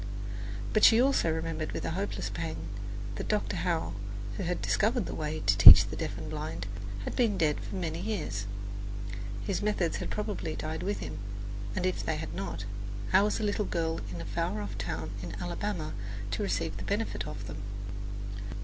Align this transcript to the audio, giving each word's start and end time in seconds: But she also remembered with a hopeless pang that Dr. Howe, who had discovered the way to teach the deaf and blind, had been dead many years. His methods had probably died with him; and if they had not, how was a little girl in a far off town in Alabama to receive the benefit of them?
But 0.73 0.83
she 0.83 0.99
also 0.99 1.31
remembered 1.31 1.73
with 1.73 1.85
a 1.85 1.91
hopeless 1.91 2.31
pang 2.33 2.55
that 3.17 3.27
Dr. 3.27 3.57
Howe, 3.57 3.93
who 4.35 4.41
had 4.41 4.59
discovered 4.59 5.05
the 5.05 5.13
way 5.13 5.41
to 5.41 5.55
teach 5.55 5.85
the 5.85 5.95
deaf 5.95 6.17
and 6.17 6.27
blind, 6.31 6.65
had 7.03 7.15
been 7.15 7.37
dead 7.37 7.57
many 7.71 7.99
years. 7.99 8.47
His 9.45 9.61
methods 9.61 9.97
had 9.97 10.09
probably 10.09 10.55
died 10.55 10.81
with 10.81 11.01
him; 11.01 11.19
and 11.75 11.85
if 11.85 12.03
they 12.03 12.15
had 12.15 12.33
not, 12.33 12.65
how 13.11 13.25
was 13.25 13.39
a 13.39 13.43
little 13.43 13.65
girl 13.65 13.99
in 14.11 14.19
a 14.19 14.25
far 14.25 14.59
off 14.59 14.75
town 14.79 15.11
in 15.21 15.35
Alabama 15.39 15.93
to 16.31 16.41
receive 16.41 16.77
the 16.77 16.83
benefit 16.83 17.27
of 17.27 17.45
them? 17.45 17.61